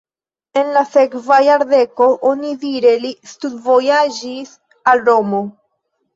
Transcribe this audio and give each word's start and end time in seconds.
En 0.59 0.69
la 0.77 0.81
sekva 0.93 1.37
jardeko 1.47 2.07
onidire 2.31 2.95
li 3.05 3.13
studvojaĝis 3.35 4.57
al 4.95 5.07
Romo. 5.13 5.45